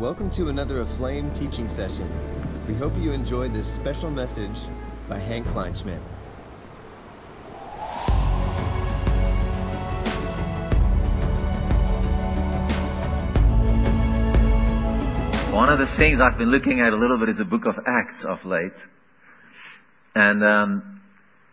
[0.00, 2.08] Welcome to another Aflame teaching session.
[2.66, 4.58] We hope you enjoyed this special message
[5.06, 6.00] by Hank Kleinschmidt.
[15.52, 17.74] One of the things I've been looking at a little bit is the book of
[17.86, 18.72] Acts of late.
[20.14, 21.02] And um,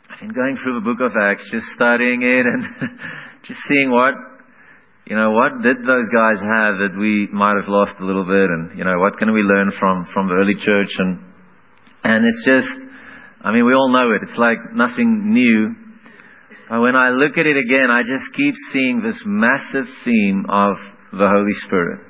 [0.09, 2.63] I've been going through the book of Acts, just studying it and
[3.43, 4.13] just seeing what,
[5.07, 8.51] you know, what did those guys have that we might have lost a little bit
[8.51, 11.23] and, you know, what can we learn from, from the early church and,
[12.03, 12.67] and it's just,
[13.39, 14.27] I mean, we all know it.
[14.27, 15.71] It's like nothing new.
[16.67, 20.75] But when I look at it again, I just keep seeing this massive theme of
[21.15, 22.03] the Holy Spirit.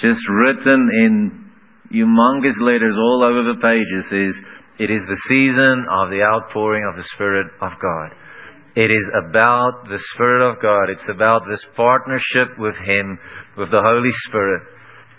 [0.00, 1.52] Just written in
[1.92, 4.32] humongous letters all over the pages is,
[4.80, 8.16] it is the season of the outpouring of the Spirit of God.
[8.78, 10.86] It is about the Spirit of God.
[10.86, 13.18] It's about this partnership with Him,
[13.58, 14.62] with the Holy Spirit.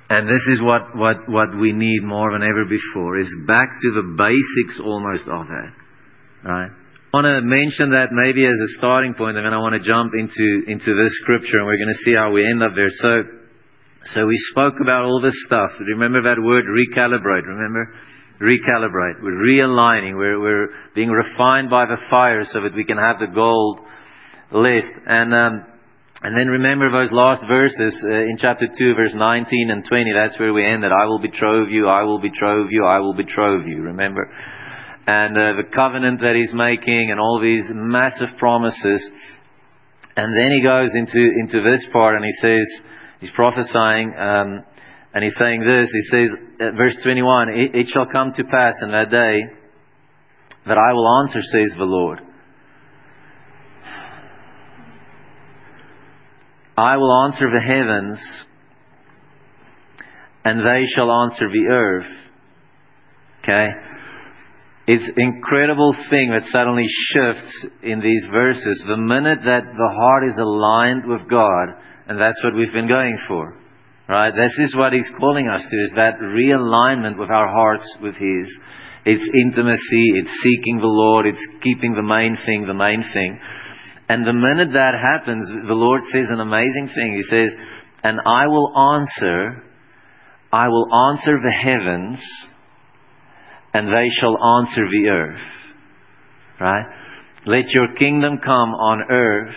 [0.08, 3.90] And this is what, what, what we need more than ever before, is back to
[4.00, 5.72] the basics almost of that.
[6.48, 6.72] Right?
[6.72, 9.84] I want to mention that maybe as a starting point, and then I want to
[9.84, 12.88] jump into, into this scripture, and we're going to see how we end up there.
[12.88, 13.12] So,
[14.16, 15.76] so we spoke about all this stuff.
[15.84, 17.92] Remember that word recalibrate, remember?
[18.42, 19.22] Recalibrate.
[19.22, 20.16] We're realigning.
[20.16, 23.82] We're, we're being refined by the fire so that we can have the gold
[24.52, 24.96] lift.
[25.06, 25.66] And, um,
[26.22, 30.12] and then remember those last verses uh, in chapter 2, verse 19 and 20.
[30.14, 30.92] That's where we end ended.
[30.92, 33.84] I will betroth you, I will betroth you, I will betroth you.
[33.84, 34.32] Remember?
[35.08, 39.10] And uh, the covenant that he's making and all these massive promises.
[40.16, 42.68] And then he goes into, into this part and he says,
[43.22, 44.64] he's prophesying, um,
[45.14, 48.74] and he's saying this, he says, Uh, verse 21, it, it shall come to pass
[48.84, 49.44] in that day
[50.68, 52.20] that I will answer, says the Lord.
[56.78, 58.20] I will answer the heavens,
[60.44, 62.12] and they shall answer the earth.
[63.44, 63.68] Okay?
[64.88, 68.84] It's an incredible thing that suddenly shifts in these verses.
[68.86, 71.70] The minute that the heart is aligned with God,
[72.08, 73.56] and that's what we've been going for.
[74.10, 74.34] Right?
[74.34, 78.60] This is what He's calling us to, is that realignment with our hearts with His.
[79.06, 83.40] It's intimacy, it's seeking the Lord, it's keeping the main thing the main thing.
[84.10, 87.14] And the minute that happens, the Lord says an amazing thing.
[87.16, 87.56] He says,
[88.04, 89.64] and I will answer,
[90.52, 92.20] I will answer the heavens,
[93.76, 95.42] and they shall answer the earth.
[96.60, 96.86] Right?
[97.46, 99.56] Let your kingdom come on earth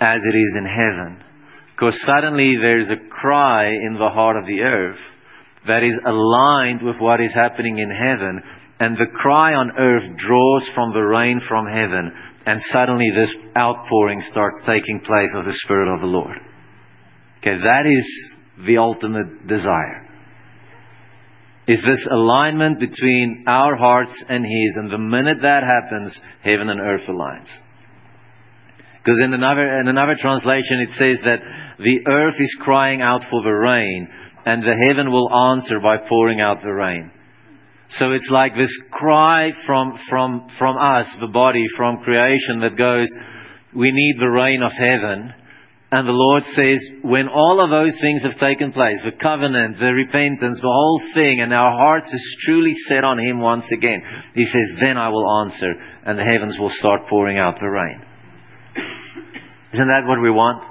[0.00, 1.29] as it is in heaven.
[1.80, 5.00] Because suddenly there's a cry in the heart of the earth
[5.66, 8.42] that is aligned with what is happening in heaven.
[8.78, 12.12] And the cry on earth draws from the rain from heaven.
[12.44, 16.36] And suddenly this outpouring starts taking place of the Spirit of the Lord.
[17.38, 20.06] Okay, that is the ultimate desire.
[21.66, 24.76] Is this alignment between our hearts and His.
[24.76, 27.48] And the minute that happens, heaven and earth aligns.
[29.02, 31.40] Because in another, in another translation it says that
[31.78, 34.08] the earth is crying out for the rain
[34.44, 37.10] and the heaven will answer by pouring out the rain.
[37.90, 43.08] So it's like this cry from, from, from us, the body, from creation that goes,
[43.74, 45.34] we need the rain of heaven.
[45.92, 49.90] And the Lord says, when all of those things have taken place, the covenant, the
[49.90, 54.00] repentance, the whole thing, and our hearts is truly set on Him once again,
[54.34, 55.74] He says, then I will answer,
[56.06, 58.06] and the heavens will start pouring out the rain.
[59.72, 60.62] Isn't that what we want?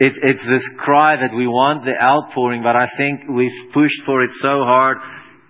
[0.00, 4.22] It's, it's this cry that we want the outpouring, but I think we've pushed for
[4.22, 4.98] it so hard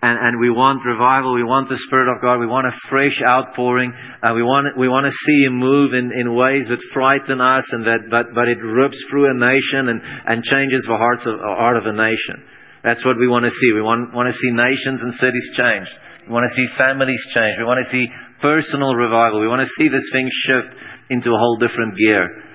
[0.01, 3.19] and, and we want revival, we want the Spirit of God, we want a fresh
[3.21, 3.93] outpouring,
[4.23, 7.67] uh, we want, we want to see Him move in, in ways that frighten us
[7.75, 11.43] and that, but, but it rips through a nation and, and changes the hearts of,
[11.43, 12.41] heart of a nation.
[12.87, 13.75] That's what we want to see.
[13.75, 15.93] We want, want to see nations and cities changed.
[16.25, 17.59] We want to see families change.
[17.59, 18.07] We want to see
[18.39, 19.43] personal revival.
[19.43, 20.73] We want to see this thing shift
[21.11, 22.47] into a whole different gear.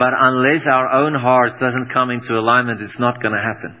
[0.00, 3.76] But unless our own hearts doesn't come into alignment, it's not going to happen.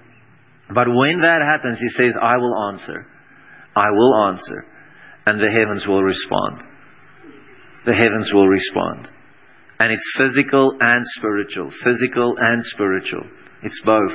[0.68, 3.06] But when that happens, he says, I will answer.
[3.74, 4.66] I will answer.
[5.24, 6.62] And the heavens will respond.
[7.86, 9.08] The heavens will respond.
[9.78, 11.70] And it's physical and spiritual.
[11.82, 13.24] Physical and spiritual.
[13.62, 14.12] It's both.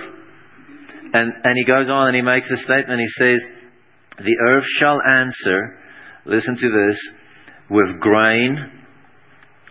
[1.11, 3.01] And, and he goes on and he makes a statement.
[3.01, 3.41] He says,
[4.19, 5.79] The earth shall answer,
[6.27, 7.09] listen to this,
[7.71, 8.83] with grain,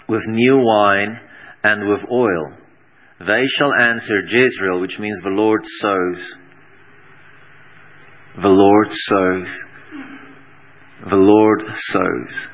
[0.09, 1.21] with new wine,
[1.65, 2.53] and with oil.
[3.21, 6.35] They shall answer Jezreel, which means the Lord sows.
[8.37, 9.49] The Lord sows.
[11.09, 12.49] The Lord sows.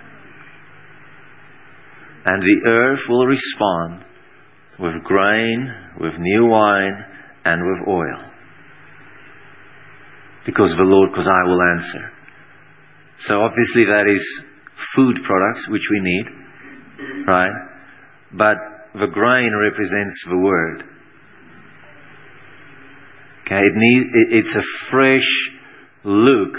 [2.25, 4.05] And the earth will respond
[4.79, 7.05] with grain, with new wine,
[7.45, 8.31] and with oil.
[10.47, 12.13] Because the Lord, because I will answer.
[13.21, 14.45] So obviously that is
[14.95, 17.53] food products, which we need, right?
[18.33, 18.57] But
[18.95, 20.83] the grain represents the word.
[23.47, 25.27] Okay, it need, it, it's a fresh
[26.05, 26.55] look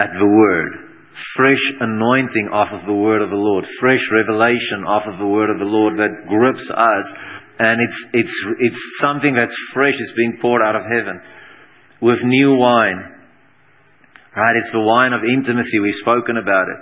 [0.00, 0.72] at the word.
[1.36, 3.64] Fresh anointing off of the word of the Lord.
[3.80, 7.06] Fresh revelation off of the word of the Lord that grips us.
[7.58, 9.94] And it's, it's, it's something that's fresh.
[9.94, 11.20] It's being poured out of heaven.
[12.02, 13.14] With new wine.
[14.36, 14.56] Right?
[14.56, 15.78] It's the wine of intimacy.
[15.78, 16.80] We've spoken about it.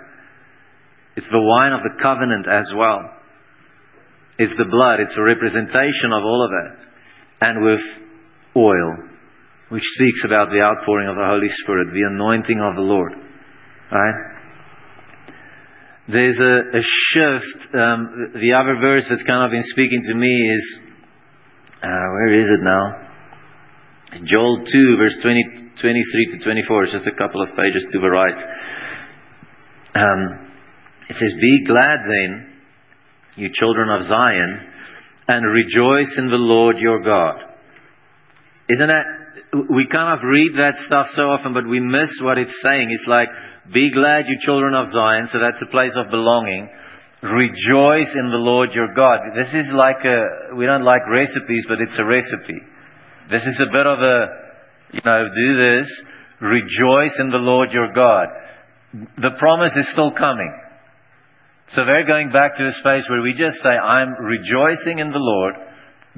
[1.17, 3.22] It's the wine of the covenant as well.
[4.39, 5.01] It's the blood.
[5.01, 6.71] It's a representation of all of that.
[7.43, 7.85] And with
[8.57, 9.13] oil,
[9.69, 13.13] which speaks about the outpouring of the Holy Spirit, the anointing of the Lord.
[13.91, 14.19] Right?
[16.09, 17.75] There's a, a shift.
[17.75, 20.79] Um, the other verse that's kind of been speaking to me is,
[21.83, 23.03] uh, where is it now?
[24.25, 26.83] Joel 2, verse 20, 23 to 24.
[26.85, 28.37] It's just a couple of pages to the right.
[29.95, 30.53] Um,
[31.09, 32.52] it says, Be glad then,
[33.37, 34.69] you children of Zion,
[35.29, 37.37] and rejoice in the Lord your God.
[38.69, 39.07] Isn't that,
[39.71, 42.89] we kind of read that stuff so often, but we miss what it's saying.
[42.91, 43.29] It's like,
[43.73, 45.29] be glad, you children of Zion.
[45.31, 46.69] So that's a place of belonging.
[47.23, 49.21] Rejoice in the Lord your God.
[49.37, 52.59] This is like a, we don't like recipes, but it's a recipe.
[53.31, 54.19] This is a bit of a,
[54.93, 55.87] you know, do this.
[56.41, 58.27] Rejoice in the Lord your God.
[59.17, 60.53] The promise is still coming.
[61.69, 65.23] So they're going back to a space where we just say, I'm rejoicing in the
[65.23, 65.55] Lord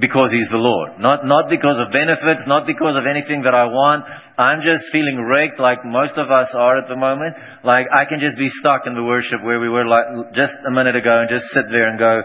[0.01, 0.99] because He's the Lord.
[0.99, 4.05] Not, not because of benefits, not because of anything that I want.
[4.39, 7.37] I'm just feeling raked like most of us are at the moment.
[7.63, 10.73] Like I can just be stuck in the worship where we were like just a
[10.73, 12.23] minute ago and just sit there and go,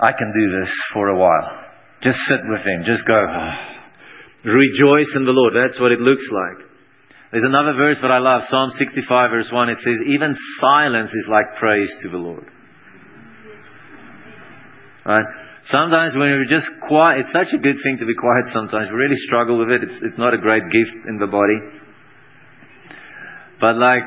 [0.00, 1.64] I can do this for a while.
[2.02, 2.84] Just sit with Him.
[2.84, 3.54] Just go, oh.
[4.44, 5.56] rejoice in the Lord.
[5.56, 6.67] That's what it looks like.
[7.30, 9.68] There's another verse that I love, Psalm 65 verse 1.
[9.68, 12.48] It says, even silence is like praise to the Lord.
[15.04, 15.24] Right?
[15.68, 18.88] Sometimes when we're just quiet, it's such a good thing to be quiet sometimes.
[18.88, 19.84] We really struggle with it.
[19.84, 21.60] It's, it's not a great gift in the body.
[23.60, 24.04] But like,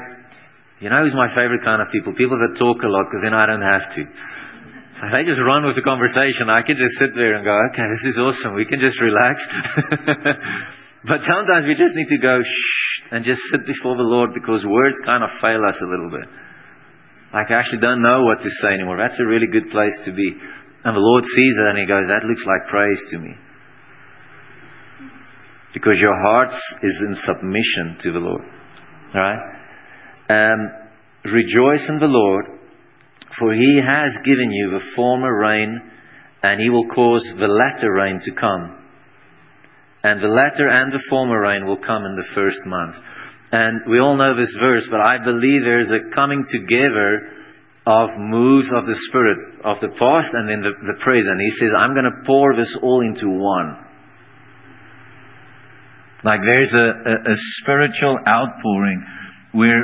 [0.81, 2.17] you know who's my favorite kind of people?
[2.17, 4.01] People that talk a lot because then I don't have to.
[4.97, 6.49] So they just run with the conversation.
[6.49, 8.57] I can just sit there and go, okay, this is awesome.
[8.57, 9.37] We can just relax.
[11.05, 14.65] but sometimes we just need to go, shh, and just sit before the Lord because
[14.65, 16.29] words kind of fail us a little bit.
[17.33, 18.97] Like I actually don't know what to say anymore.
[18.97, 20.29] That's a really good place to be.
[20.83, 23.33] And the Lord sees it and He goes, that looks like praise to me.
[25.73, 26.51] Because your heart
[26.83, 28.43] is in submission to the Lord.
[29.15, 29.41] Right?
[30.29, 30.59] Um,
[31.25, 32.45] rejoice in the Lord,
[33.39, 35.81] for He has given you the former rain,
[36.43, 38.80] and He will cause the latter rain to come.
[40.03, 42.95] And the latter and the former rain will come in the first month.
[43.51, 47.41] And we all know this verse, but I believe there's a coming together
[47.85, 51.41] of moves of the Spirit of the past and then the, the present.
[51.41, 53.77] He says, I'm going to pour this all into one.
[56.23, 59.03] Like there's a, a, a spiritual outpouring
[59.51, 59.83] where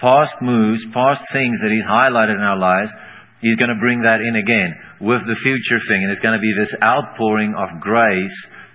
[0.00, 2.90] past moves, past things that He's highlighted in our lives,
[3.40, 6.02] He's going to bring that in again with the future thing.
[6.02, 8.34] And it's going to be this outpouring of grace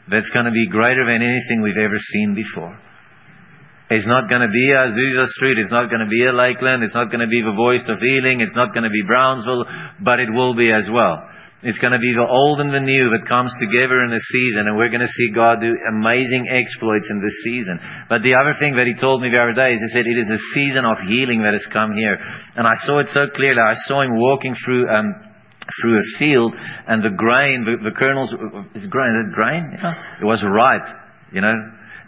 [0.09, 2.77] that's going to be greater than anything we've ever seen before.
[3.91, 5.59] It's not going to be Azusa Street.
[5.59, 6.79] It's not going to be a Lakeland.
[6.79, 8.39] It's not going to be the voice of healing.
[8.39, 9.67] It's not going to be Brownsville,
[9.99, 11.19] but it will be as well.
[11.61, 14.65] It's going to be the old and the new that comes together in a season,
[14.65, 17.77] and we're going to see God do amazing exploits in this season.
[18.09, 20.17] But the other thing that He told me the other day is He said it
[20.17, 22.17] is a season of healing that has come here,
[22.57, 23.61] and I saw it so clearly.
[23.61, 24.89] I saw Him walking through.
[24.89, 25.30] Um,
[25.81, 26.55] through a field,
[26.87, 28.33] and the grain, the, the kernels,
[28.75, 29.77] is grain, is it grain?
[30.21, 30.87] It was ripe,
[31.31, 31.53] you know,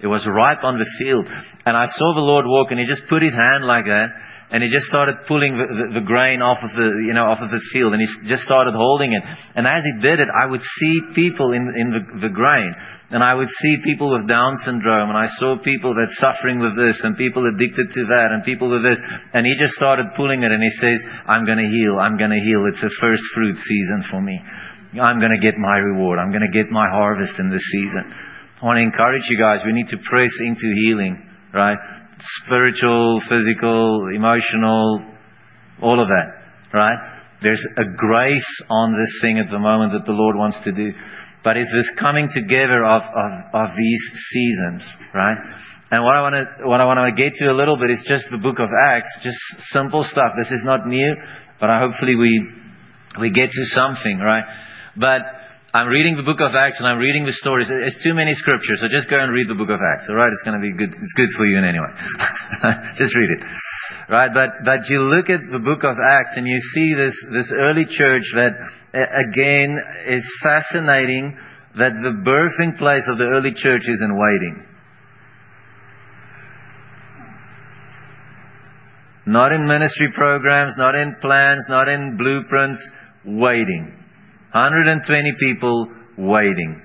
[0.02, 1.28] it was ripe on the field.
[1.66, 4.10] And I saw the Lord walk and he just put his hand like that
[4.54, 7.42] and he just started pulling the, the, the, grain off of the, you know, off
[7.42, 9.26] of the field and he just started holding it.
[9.58, 12.70] And as he did it, I would see people in, in the, the grain.
[13.10, 16.78] And I would see people with Down syndrome and I saw people that suffering with
[16.78, 19.02] this and people addicted to that and people with this.
[19.34, 22.70] And he just started pulling it and he says, I'm gonna heal, I'm gonna heal.
[22.70, 24.38] It's a first fruit season for me.
[25.02, 26.22] I'm gonna get my reward.
[26.22, 28.06] I'm gonna get my harvest in this season.
[28.62, 31.18] I want to encourage you guys, we need to press into healing,
[31.58, 31.78] right?
[32.44, 35.06] Spiritual, physical, emotional,
[35.82, 36.30] all of that,
[36.74, 36.98] right?
[37.42, 40.92] There's a grace on this thing at the moment that the Lord wants to do.
[41.44, 45.36] But it's this coming together of, of, of these seasons, right?
[45.92, 48.04] And what I want to, what I want to get to a little bit is
[48.08, 49.38] just the book of Acts, just
[49.76, 50.34] simple stuff.
[50.40, 51.16] This is not new,
[51.60, 52.32] but I hopefully we,
[53.20, 54.46] we get to something, right?
[54.96, 55.22] But
[55.74, 57.66] I'm reading the book of Acts and I'm reading the stories.
[57.66, 60.06] It's too many scriptures, so just go and read the book of Acts.
[60.06, 60.94] All right, it's going to be good.
[60.94, 61.90] It's good for you in any way.
[63.02, 63.42] just read it.
[64.06, 67.50] Right, but but you look at the book of Acts and you see this this
[67.50, 68.54] early church that
[68.94, 69.74] again
[70.06, 71.42] is fascinating.
[71.74, 74.62] That the birthing place of the early church is in waiting.
[79.26, 82.78] Not in ministry programs, not in plans, not in blueprints,
[83.26, 84.03] waiting.
[84.54, 86.82] 120 people waiting.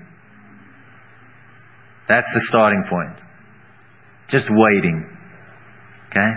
[2.07, 3.19] That's the starting point.
[4.29, 5.05] Just waiting.
[6.09, 6.31] Okay?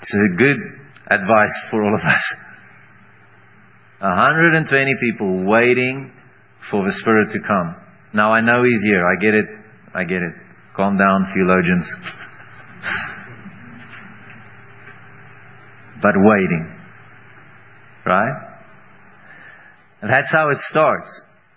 [0.00, 0.56] This is a good
[1.10, 2.22] advice for all of us.
[3.98, 6.12] 120 people waiting
[6.70, 7.74] for the Spirit to come.
[8.14, 9.04] Now I know He's here.
[9.04, 9.46] I get it.
[9.94, 10.34] I get it.
[10.76, 11.90] Calm down, theologians.
[16.02, 16.72] but waiting.
[18.04, 18.55] Right?
[20.08, 21.08] That's how it starts.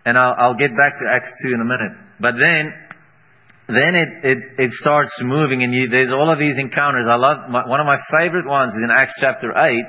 [0.06, 1.94] And I'll, I'll get back to Acts 2 in a minute.
[2.20, 2.74] But then,
[3.68, 7.06] then it, it, it starts moving and you, there's all of these encounters.
[7.10, 9.86] I love, my, one of my favorite ones is in Acts chapter 8,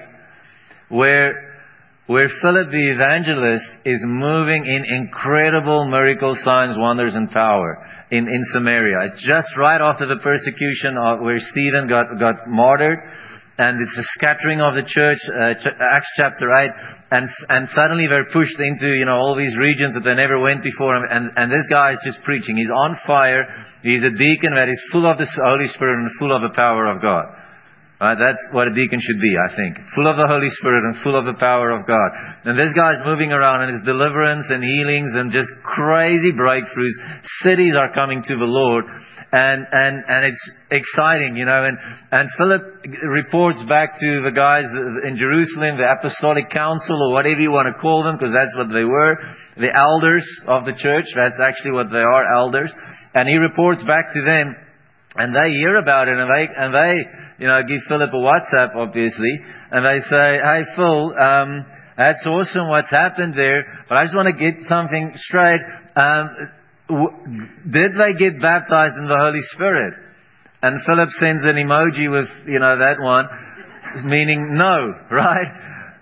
[0.90, 1.62] where,
[2.06, 8.42] where Philip the evangelist is moving in incredible miracle signs, wonders, and power in, in
[8.52, 9.06] Samaria.
[9.12, 12.98] It's just right after the persecution of, where Stephen got, got martyred
[13.58, 16.70] and it's a scattering of the church, uh, Acts chapter 8,
[17.10, 20.62] and, and suddenly they're pushed into, you know, all these regions that they never went
[20.62, 22.56] before, and, and this guy is just preaching.
[22.56, 23.44] He's on fire.
[23.82, 26.86] He's a deacon that is full of the Holy Spirit and full of the power
[26.86, 27.39] of God.
[28.00, 28.16] Right?
[28.16, 29.76] That's what a deacon should be, I think.
[29.92, 32.08] Full of the Holy Spirit and full of the power of God.
[32.48, 36.96] And this guy's moving around and his deliverance and healings and just crazy breakthroughs.
[37.44, 38.88] Cities are coming to the Lord.
[39.36, 41.60] And, and, and it's exciting, you know.
[41.68, 41.76] And,
[42.08, 44.64] and Philip reports back to the guys
[45.04, 48.72] in Jerusalem, the Apostolic Council or whatever you want to call them, because that's what
[48.72, 49.12] they were.
[49.60, 51.04] The elders of the church.
[51.12, 52.72] That's actually what they are, elders.
[53.12, 54.56] And he reports back to them.
[55.20, 56.94] And they hear about it and they, and they,
[57.40, 59.40] you know, give Philip a WhatsApp, obviously,
[59.72, 61.64] and they say, hey, Phil, um,
[61.96, 65.60] that's awesome what's happened there, but I just want to get something straight.
[65.96, 66.28] Um,
[66.88, 67.16] w-
[67.64, 69.94] did they get baptized in the Holy Spirit?
[70.62, 73.24] And Philip sends an emoji with, you know, that one,
[74.04, 75.48] meaning no, right?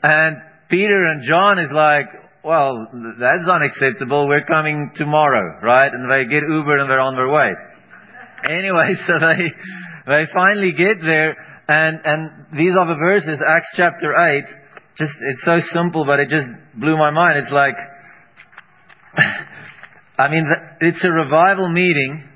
[0.03, 0.37] And
[0.69, 2.07] Peter and John is like,
[2.43, 2.75] well,
[3.19, 4.27] that's unacceptable.
[4.27, 5.93] We're coming tomorrow, right?
[5.93, 7.53] And they get Uber and they're on their way.
[8.45, 9.53] Anyway, so they,
[10.09, 11.37] they finally get there,
[11.69, 14.45] and, and these the verses, Acts chapter 8.
[14.97, 17.39] Just, it's so simple, but it just blew my mind.
[17.39, 17.77] It's like,
[20.19, 20.45] I mean,
[20.81, 22.29] it's a revival meeting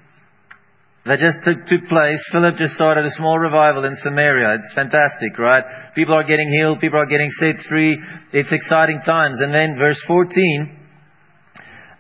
[1.05, 2.23] that just took, took place.
[2.31, 4.55] Philip just started a small revival in Samaria.
[4.55, 5.65] It's fantastic, right?
[5.97, 6.79] People are getting healed.
[6.79, 7.99] People are getting set free.
[8.33, 9.41] It's exciting times.
[9.41, 10.79] And then verse 14,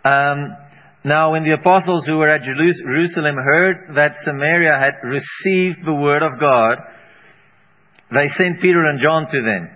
[0.04, 0.56] um,
[1.04, 6.22] now, when the apostles who were at Jerusalem heard that Samaria had received the word
[6.22, 6.78] of God,
[8.14, 9.68] they sent Peter and John to them,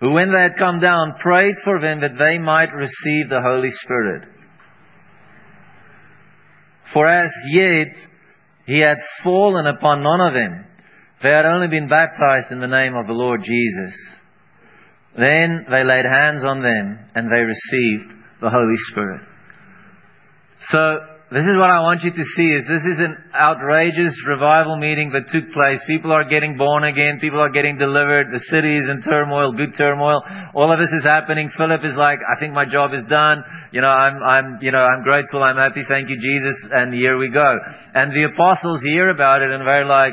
[0.00, 3.70] who, when they had come down, prayed for them that they might receive the Holy
[3.70, 4.28] Spirit.
[6.92, 7.94] For as yet
[8.66, 10.66] he had fallen upon none of them.
[11.22, 13.96] They had only been baptized in the name of the Lord Jesus.
[15.16, 19.31] Then they laid hands on them and they received the Holy Spirit.
[20.70, 20.98] So,
[21.32, 25.16] this is what I want you to see is this is an outrageous revival meeting
[25.16, 25.80] that took place.
[25.88, 27.24] People are getting born again.
[27.24, 28.28] People are getting delivered.
[28.28, 30.20] The city is in turmoil, good turmoil.
[30.52, 31.48] All of this is happening.
[31.56, 33.40] Philip is like, I think my job is done.
[33.72, 35.42] You know, I'm, I'm, you know, I'm grateful.
[35.42, 35.88] I'm happy.
[35.88, 36.68] Thank you, Jesus.
[36.68, 37.48] And here we go.
[37.96, 40.12] And the apostles hear about it and they're like,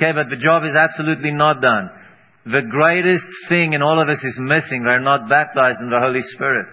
[0.00, 1.92] okay, but the job is absolutely not done.
[2.48, 4.80] The greatest thing in all of this is missing.
[4.80, 6.72] They're not baptized in the Holy Spirit.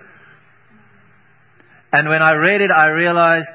[1.92, 3.50] And when I read it, I realized,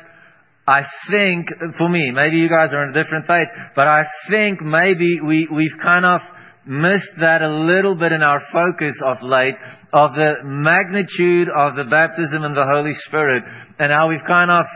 [0.67, 1.47] I think,
[1.79, 5.49] for me, maybe you guys are in a different phase, but I think maybe we,
[5.51, 6.21] we've kind of
[6.67, 9.55] missed that a little bit in our focus of late,
[9.93, 13.45] of the magnitude of the baptism in the Holy Spirit,
[13.79, 14.67] and how we've kind of,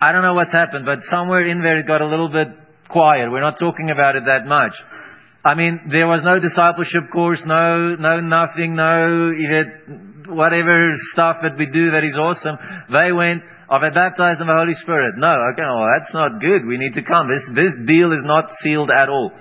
[0.00, 2.48] I don't know what's happened, but somewhere in there it got a little bit
[2.88, 3.30] quiet.
[3.30, 4.72] We're not talking about it that much.
[5.44, 9.30] I mean, there was no discipleship course, no, no nothing, no
[10.28, 12.56] whatever stuff that we do that is awesome.
[12.92, 15.14] They went, are they baptized in the Holy Spirit?
[15.16, 16.66] No, okay, well that's not good.
[16.66, 17.28] We need to come.
[17.28, 19.32] This, this deal is not sealed at all.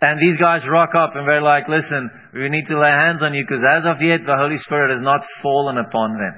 [0.00, 3.32] And these guys rock up and they're like, listen, we need to lay hands on
[3.32, 6.34] you because as of yet the Holy Spirit has not fallen upon them.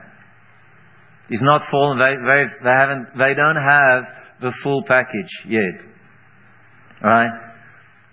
[1.28, 1.98] He's not fallen.
[1.98, 4.04] They, they, they haven't, they don't have
[4.40, 5.76] the full package yet.
[7.02, 7.30] Right?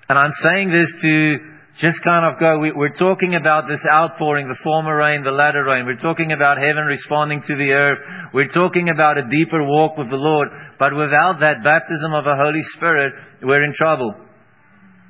[0.10, 4.48] And I'm saying this to, just kind of go, we, are talking about this outpouring,
[4.48, 5.86] the former rain, the latter rain.
[5.86, 8.00] We're talking about heaven responding to the earth.
[8.34, 10.48] We're talking about a deeper walk with the Lord.
[10.80, 13.14] But without that baptism of the Holy Spirit,
[13.44, 14.16] we're in trouble.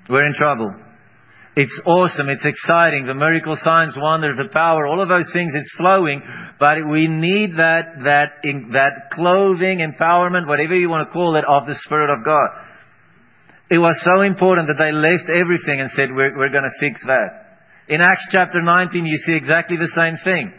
[0.09, 0.73] We're in trouble.
[1.55, 2.29] It's awesome.
[2.29, 3.05] It's exciting.
[3.05, 6.23] The miracle, signs, wonder, the power, all of those things, it's flowing.
[6.59, 8.41] But we need that, that,
[8.73, 12.64] that clothing, empowerment, whatever you want to call it, of the Spirit of God.
[13.69, 17.01] It was so important that they left everything and said, we're, we're going to fix
[17.05, 17.45] that.
[17.89, 20.53] In Acts chapter 19, you see exactly the same thing.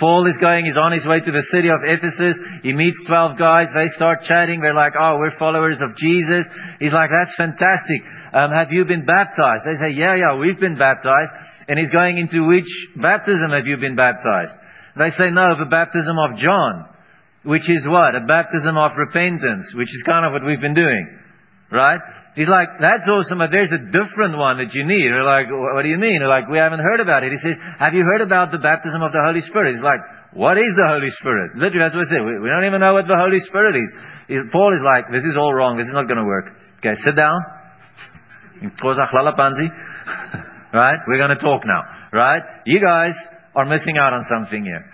[0.00, 2.40] Paul is going, he's on his way to the city of Ephesus.
[2.64, 3.68] He meets 12 guys.
[3.76, 4.64] They start chatting.
[4.64, 6.48] They're like, oh, we're followers of Jesus.
[6.80, 8.00] He's like, that's fantastic.
[8.32, 9.68] Um, have you been baptized?
[9.68, 11.30] They say, yeah, yeah, we've been baptized.
[11.68, 14.56] And he's going into which baptism have you been baptized?
[14.96, 16.88] They say, no, the baptism of John.
[17.44, 18.16] Which is what?
[18.16, 21.18] A baptism of repentance, which is kind of what we've been doing.
[21.70, 22.00] Right?
[22.38, 25.10] He's like, that's awesome, but there's a different one that you need.
[25.10, 26.22] We're like, what do you mean?
[26.22, 27.34] We're like, we haven't heard about it.
[27.34, 29.74] He says, have you heard about the baptism of the Holy Spirit?
[29.74, 29.98] He's like,
[30.30, 31.58] what is the Holy Spirit?
[31.58, 32.22] Literally, that's what I said.
[32.22, 33.90] We, we don't even know what the Holy Spirit is.
[34.30, 35.74] He's, Paul is like, this is all wrong.
[35.74, 36.54] This is not going to work.
[36.78, 37.34] Okay, sit down.
[40.70, 40.98] right?
[41.10, 41.82] We're going to talk now.
[42.14, 42.42] Right?
[42.62, 43.18] You guys
[43.58, 44.86] are missing out on something here.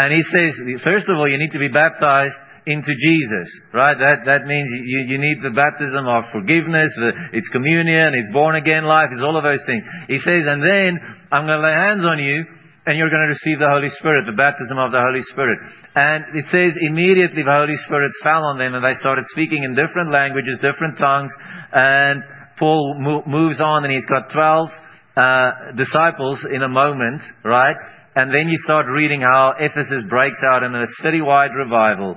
[0.00, 2.32] And he says, first of all, you need to be baptized
[2.66, 3.96] into Jesus, right?
[3.96, 6.92] That, that means you, you need the baptism of forgiveness,
[7.32, 9.82] it's communion, it's born again life, it's all of those things.
[10.08, 11.00] He says, and then
[11.32, 12.44] I'm going to lay hands on you
[12.86, 15.58] and you're going to receive the Holy Spirit, the baptism of the Holy Spirit.
[15.94, 19.76] And it says immediately the Holy Spirit fell on them and they started speaking in
[19.76, 21.30] different languages, different tongues.
[21.72, 22.24] And
[22.58, 24.68] Paul mo- moves on and he's got 12
[25.16, 27.76] uh, disciples in a moment, right?
[28.16, 32.16] And then you start reading how Ephesus breaks out in a citywide revival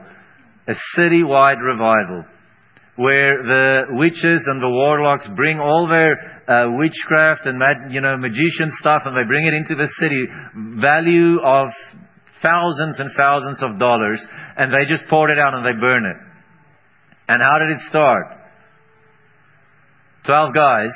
[0.68, 2.26] a city-wide revival
[2.96, 6.14] where the witches and the warlocks bring all their
[6.46, 10.26] uh, witchcraft and mag- you know magician stuff and they bring it into the city,
[10.80, 11.70] value of
[12.42, 14.22] thousands and thousands of dollars,
[14.58, 16.18] and they just pour it out and they burn it.
[17.28, 18.26] And how did it start?
[20.26, 20.92] Twelve guys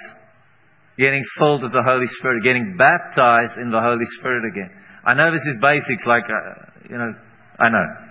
[1.00, 4.70] getting filled with the Holy Spirit, getting baptized in the Holy Spirit again.
[5.06, 7.12] I know this is basics, like uh, you know,
[7.60, 8.07] I know.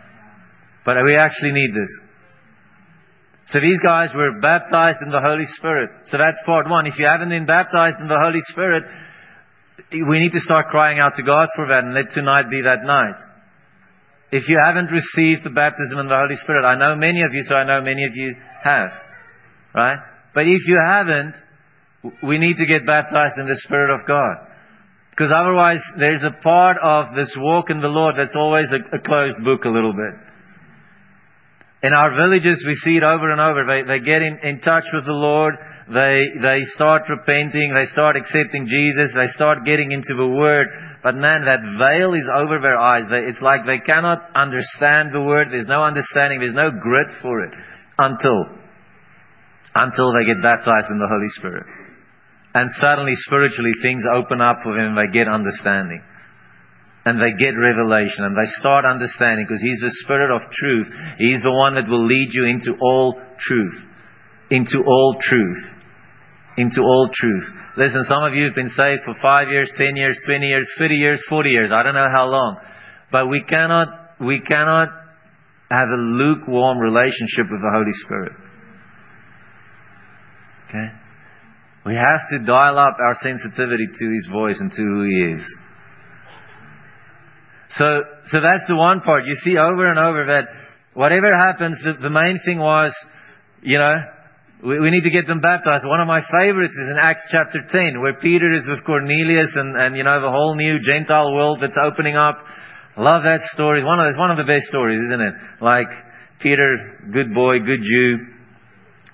[0.86, 1.90] But we actually need this.
[3.48, 5.90] So these guys were baptized in the Holy Spirit.
[6.06, 6.86] So that's part one.
[6.86, 8.84] If you haven't been baptized in the Holy Spirit,
[9.92, 12.86] we need to start crying out to God for that and let tonight be that
[12.86, 13.18] night.
[14.32, 17.42] If you haven't received the baptism in the Holy Spirit, I know many of you,
[17.42, 18.90] so I know many of you have.
[19.74, 19.98] Right?
[20.34, 21.34] But if you haven't,
[22.22, 24.46] we need to get baptized in the Spirit of God.
[25.10, 29.00] Because otherwise, there's a part of this walk in the Lord that's always a, a
[29.00, 30.35] closed book a little bit.
[31.86, 33.62] In our villages, we see it over and over.
[33.62, 35.54] They, they get in, in touch with the Lord.
[35.86, 37.70] They, they start repenting.
[37.70, 39.14] They start accepting Jesus.
[39.14, 40.66] They start getting into the Word.
[41.06, 43.06] But man, that veil is over their eyes.
[43.06, 45.54] They, it's like they cannot understand the Word.
[45.54, 46.42] There's no understanding.
[46.42, 47.54] There's no grit for it
[48.02, 48.50] until,
[49.78, 51.70] until they get baptized in the Holy Spirit.
[52.58, 56.02] And suddenly, spiritually, things open up for them they get understanding
[57.06, 60.90] and they get revelation and they start understanding because He's the Spirit of truth.
[61.22, 63.78] He's the one that will lead you into all truth.
[64.50, 65.62] Into all truth.
[66.58, 67.46] Into all truth.
[67.76, 70.96] Listen, some of you have been saved for five years, ten years, twenty years, thirty
[70.96, 71.70] years, forty years.
[71.70, 72.58] I don't know how long.
[73.12, 73.86] But we cannot,
[74.20, 74.88] we cannot
[75.70, 78.32] have a lukewarm relationship with the Holy Spirit.
[80.68, 80.88] Okay?
[81.86, 85.56] We have to dial up our sensitivity to His voice and to who He is.
[87.70, 87.84] So,
[88.30, 89.24] so that's the one part.
[89.26, 90.46] You see over and over that
[90.94, 92.94] whatever happens, the, the main thing was,
[93.62, 93.94] you know,
[94.64, 95.84] we, we, need to get them baptized.
[95.84, 99.76] One of my favorites is in Acts chapter 10, where Peter is with Cornelius and,
[99.76, 102.38] and you know, the whole new Gentile world that's opening up.
[102.96, 103.84] Love that story.
[103.84, 105.34] One of, it's one of the best stories, isn't it?
[105.60, 105.90] Like,
[106.40, 108.36] Peter, good boy, good Jew,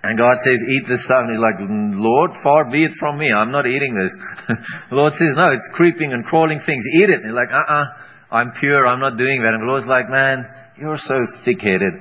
[0.02, 1.22] and God says, eat this stuff.
[1.26, 1.58] And he's like,
[1.94, 3.30] Lord, far be it from me.
[3.30, 4.10] I'm not eating this.
[4.90, 6.82] Lord says, no, it's creeping and crawling things.
[6.98, 7.22] Eat it.
[7.22, 7.84] And he's like, uh-uh.
[8.32, 9.52] I'm pure, I'm not doing that.
[9.52, 10.48] And the Lord's like, man,
[10.80, 11.92] you're so thick-headed.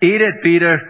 [0.00, 0.80] Eat it, Peter.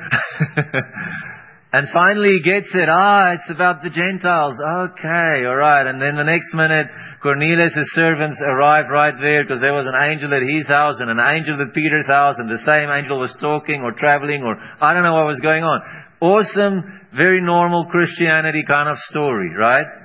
[1.75, 2.89] and finally he gets it.
[2.89, 4.55] Ah, it's about the Gentiles.
[4.63, 5.91] Okay, alright.
[5.91, 6.87] And then the next minute,
[7.21, 11.19] Cornelius' servants arrived right there because there was an angel at his house and an
[11.19, 15.03] angel at Peter's house and the same angel was talking or traveling or I don't
[15.03, 15.83] know what was going on.
[16.23, 20.02] Awesome, very normal Christianity kind of story, right?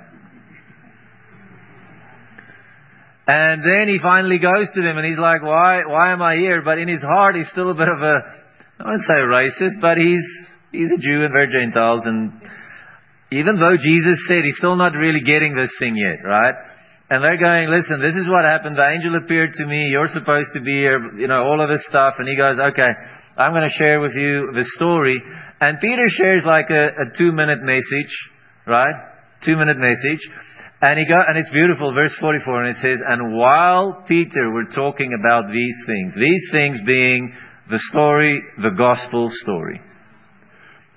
[3.27, 6.61] And then he finally goes to them and he's like, why, why am I here?
[6.63, 8.15] But in his heart, he's still a bit of a,
[8.79, 10.23] I wouldn't say racist, but he's,
[10.71, 12.41] he's a Jew and they're Gentiles and,
[13.31, 16.55] even though Jesus said he's still not really getting this thing yet, right?
[17.09, 18.75] And they're going, listen, this is what happened.
[18.75, 19.87] The angel appeared to me.
[19.91, 22.15] You're supposed to be here, you know, all of this stuff.
[22.19, 22.91] And he goes, okay,
[23.37, 25.23] I'm going to share with you the story.
[25.59, 28.11] And Peter shares like a, a two minute message,
[28.65, 28.95] right?
[29.43, 30.19] Two minute message.
[30.79, 34.69] And he go, and it's beautiful, verse 44, and it says, and while Peter were
[34.69, 37.33] talking about these things, these things being
[37.69, 39.81] the story, the gospel story.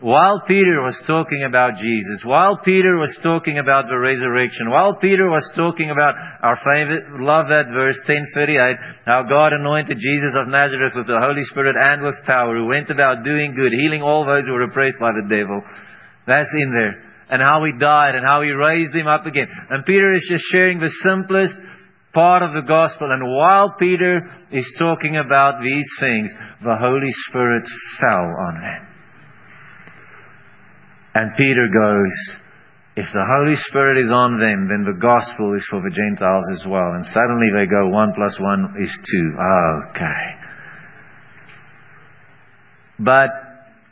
[0.00, 5.28] While Peter was talking about Jesus, while Peter was talking about the resurrection, while Peter
[5.28, 10.92] was talking about our favorite, love that verse 1038, how God anointed Jesus of Nazareth
[10.96, 14.46] with the Holy Spirit and with power, who went about doing good, healing all those
[14.46, 15.60] who were oppressed by the devil.
[16.26, 17.09] That's in there.
[17.30, 19.46] And how he died and how he raised him up again.
[19.70, 21.54] And Peter is just sharing the simplest
[22.12, 23.08] part of the gospel.
[23.10, 27.64] And while Peter is talking about these things, the Holy Spirit
[28.00, 28.86] fell on them.
[31.14, 32.36] And Peter goes,
[32.96, 36.66] if the Holy Spirit is on them, then the gospel is for the Gentiles as
[36.68, 36.92] well.
[36.94, 39.38] And suddenly they go, one plus one is two.
[39.94, 40.22] Okay.
[42.98, 43.30] But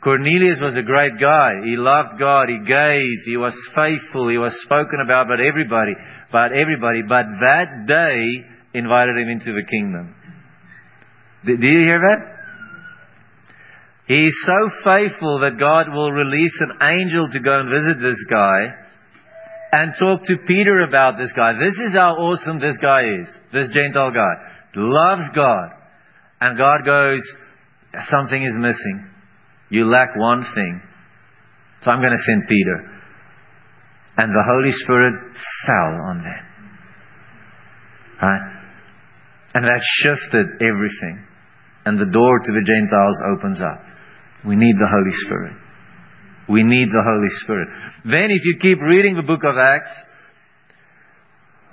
[0.01, 1.59] Cornelius was a great guy.
[1.65, 2.47] He loved God.
[2.47, 3.17] He gave.
[3.25, 4.29] He was faithful.
[4.29, 5.91] He was spoken about by everybody,
[6.31, 7.01] by everybody.
[7.07, 10.15] But that day invited him into the kingdom.
[11.45, 12.39] Do you hear that?
[14.07, 18.25] He is so faithful that God will release an angel to go and visit this
[18.29, 18.65] guy
[19.71, 21.53] and talk to Peter about this guy.
[21.59, 23.27] This is how awesome this guy is.
[23.53, 24.33] This Gentile guy.
[24.75, 25.69] Loves God.
[26.41, 27.21] And God goes,
[28.09, 29.08] something is missing.
[29.69, 30.81] You lack one thing.
[31.81, 32.89] So I'm going to send Peter.
[34.17, 35.13] And the Holy Spirit
[35.65, 36.45] fell on them.
[38.21, 38.55] Right?
[39.53, 41.25] And that shifted everything.
[41.85, 43.81] And the door to the Gentiles opens up.
[44.45, 45.53] We need the Holy Spirit.
[46.49, 47.69] We need the Holy Spirit.
[48.05, 50.03] Then, if you keep reading the book of Acts,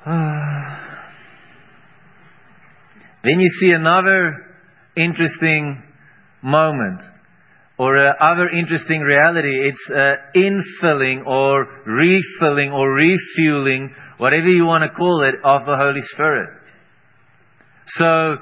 [3.25, 4.45] then you see another
[4.97, 5.83] interesting
[6.43, 7.01] moment
[7.79, 9.69] or uh, other interesting reality.
[9.69, 15.77] It's uh, infilling or refilling or refueling, whatever you want to call it, of the
[15.77, 16.51] Holy Spirit.
[17.87, 18.37] So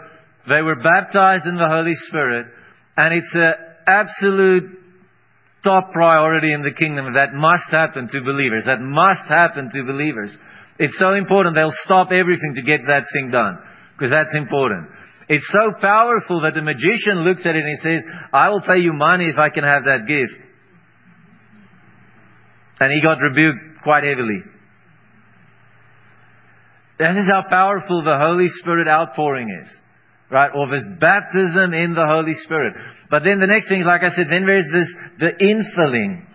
[0.48, 2.46] they were baptized in the Holy Spirit,
[2.96, 3.52] and it's a
[3.86, 4.80] absolute
[5.64, 8.64] top priority in the kingdom that must happen to believers.
[8.66, 10.36] That must happen to believers.
[10.78, 11.56] It's so important.
[11.56, 13.58] They'll stop everything to get that thing done.
[13.96, 14.88] Because that's important.
[15.28, 18.78] It's so powerful that the magician looks at it and he says, I will pay
[18.78, 20.36] you money if I can have that gift.
[22.80, 24.42] And he got rebuked quite heavily.
[26.98, 29.80] This is how powerful the Holy Spirit outpouring is
[30.30, 30.50] right?
[30.54, 32.74] Or this baptism in the Holy Spirit.
[33.10, 36.26] But then the next thing, like I said, then there's this, the infilling.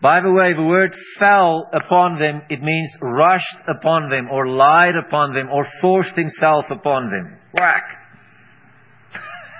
[0.00, 4.94] By the way, the word fell upon them, it means rushed upon them, or lied
[4.94, 7.36] upon them, or forced himself upon them.
[7.52, 7.82] Whack!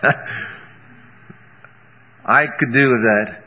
[2.24, 3.42] I could do with that.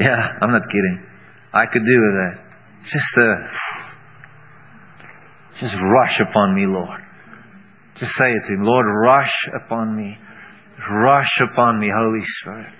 [0.00, 1.06] Yeah, I'm not kidding.
[1.52, 2.38] I could do with that.
[2.84, 3.36] Just, uh,
[5.60, 7.00] just rush upon me, Lord.
[7.96, 8.64] Just say it to Him.
[8.64, 10.16] Lord, rush upon me.
[10.90, 12.72] Rush upon me, Holy Spirit.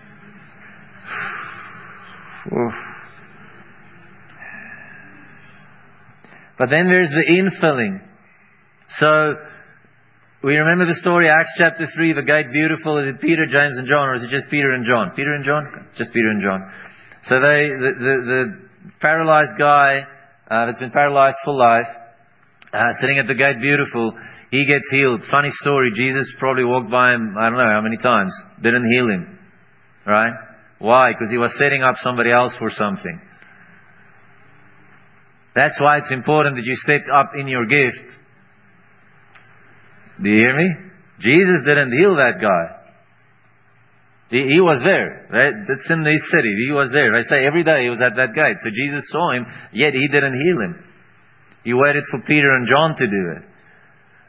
[6.59, 8.01] But then there's the infilling.
[8.89, 9.35] So,
[10.45, 12.99] we remember the story, Acts chapter 3, the gate beautiful.
[12.99, 15.13] Is it Peter, James, and John, or is it just Peter and John?
[15.17, 15.89] Peter and John?
[15.97, 16.61] Just Peter and John.
[17.25, 18.43] So they, the, the, the
[19.01, 20.05] paralyzed guy
[20.51, 21.89] uh, that's been paralyzed for life,
[22.73, 24.13] uh, sitting at the gate beautiful,
[24.51, 25.23] he gets healed.
[25.31, 25.91] Funny story.
[25.95, 28.31] Jesus probably walked by him, I don't know how many times.
[28.63, 29.39] Didn't heal him.
[30.07, 30.35] Right?
[30.85, 31.13] Why?
[31.13, 33.19] Because he was setting up somebody else for something.
[35.57, 38.05] That's why it's important that you step up in your gift.
[40.23, 40.69] Do you hear me?
[41.21, 42.85] Jesus didn't heal that guy.
[44.29, 45.25] He, he was there.
[45.33, 45.55] Right?
[45.67, 46.53] That's in this city.
[46.69, 47.17] He was there.
[47.17, 48.61] I say every day he was at that gate.
[48.61, 50.85] So Jesus saw him, yet he didn't heal him.
[51.65, 53.54] He waited for Peter and John to do it.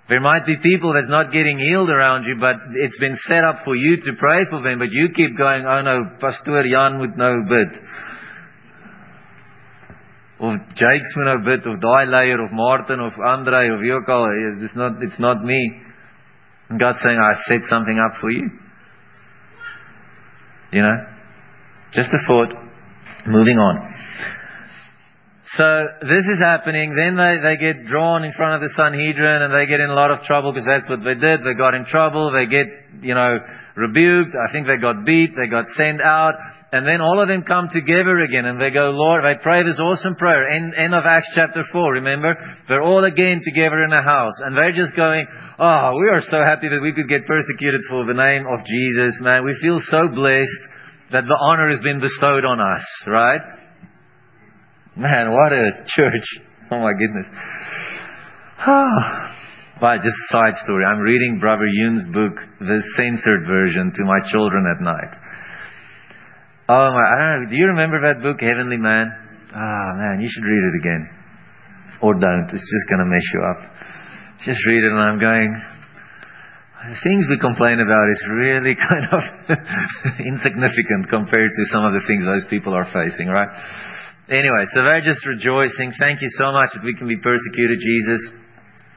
[0.08, 3.66] There might be people that's not getting healed around you, but it's been set up
[3.66, 7.18] for you to pray for them, but you keep going, oh no, Pastor Jan moet
[7.18, 7.80] nou bid.
[10.38, 14.26] Of Jake's moet nou bid, of daai leier, of Martin, of Andre, of ook al,
[14.26, 15.82] eh, it's not, it's not me.
[16.70, 18.50] And God's saying, I set something up for you.
[20.72, 20.98] You know?
[21.94, 22.54] Just a thought.
[23.26, 23.94] Moving on.
[25.54, 25.68] So
[26.02, 26.98] this is happening.
[26.98, 29.94] Then they, they get drawn in front of the Sanhedrin and they get in a
[29.94, 31.46] lot of trouble because that's what they did.
[31.46, 32.34] They got in trouble.
[32.34, 32.66] They get,
[33.06, 33.38] you know,
[33.78, 34.34] rebuked.
[34.34, 35.38] I think they got beat.
[35.38, 36.34] They got sent out.
[36.74, 39.78] And then all of them come together again and they go, Lord, they pray this
[39.78, 40.50] awesome prayer.
[40.50, 42.34] End, end of Acts chapter 4, remember?
[42.68, 45.30] They're all again together in a house and they're just going,
[45.62, 49.22] oh, we are so happy that we could get persecuted for the name of Jesus,
[49.22, 49.46] man.
[49.46, 50.74] We feel so blessed
[51.14, 53.46] that the honor has been bestowed on us, right?
[54.96, 56.28] Man, what a church.
[56.72, 57.28] Oh my goodness.
[59.76, 60.88] But just a side story.
[60.88, 65.14] I'm reading Brother Yun's book, the censored version, to my children at night.
[66.72, 69.12] Oh my, I don't know, do you remember that book, Heavenly Man?
[69.52, 71.04] Ah, oh, man, you should read it again.
[72.02, 72.48] Or don't.
[72.48, 73.60] It's just going to mess you up.
[74.48, 75.52] Just read it and I'm going,
[76.88, 79.20] the things we complain about is really kind of
[80.24, 83.52] insignificant compared to some of the things those people are facing, right?
[84.30, 85.94] Anyway, so they're just rejoicing.
[86.00, 88.22] Thank you so much that we can be persecuted, Jesus.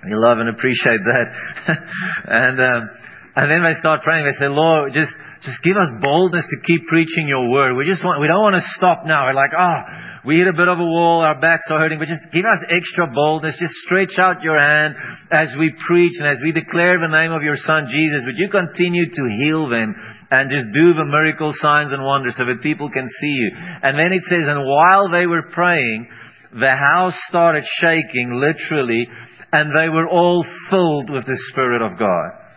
[0.04, 1.28] We love and appreciate that.
[2.24, 2.90] and um,
[3.36, 4.24] and then they start praying.
[4.24, 7.76] They say, Lord, just just give us boldness to keep preaching your word.
[7.78, 9.26] We just want we don't want to stop now.
[9.30, 9.78] We're like, oh,
[10.26, 12.58] we hit a bit of a wall, our backs are hurting, but just give us
[12.68, 13.56] extra boldness.
[13.58, 14.98] Just stretch out your hand
[15.30, 18.26] as we preach and as we declare the name of your Son Jesus.
[18.26, 19.94] Would you continue to heal them
[20.30, 23.50] and just do the miracle signs and wonders so that people can see you?
[23.54, 26.08] And then it says, and while they were praying,
[26.52, 29.06] the house started shaking, literally,
[29.52, 32.47] and they were all filled with the Spirit of God.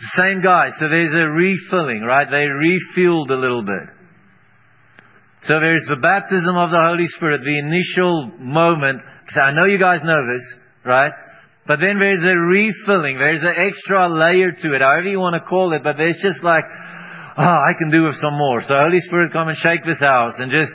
[0.00, 0.72] The same guy.
[0.80, 2.24] So there's a refilling, right?
[2.24, 3.86] They refueled a little bit.
[5.42, 9.00] So there's the baptism of the Holy Spirit, the initial moment.
[9.20, 10.44] Because I know you guys know this,
[10.84, 11.12] right?
[11.68, 13.20] But then there's a refilling.
[13.20, 15.84] There's an extra layer to it, however you want to call it.
[15.84, 16.64] But there's just like,
[17.36, 18.64] oh, I can do with some more.
[18.64, 20.72] So Holy Spirit, come and shake this house and just,